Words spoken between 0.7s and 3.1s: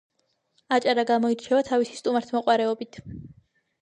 აჭარა გამოირჩევა თავისი სტუმართმოყვარეობით